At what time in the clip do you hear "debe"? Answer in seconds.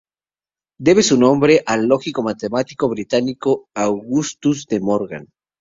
0.79-1.03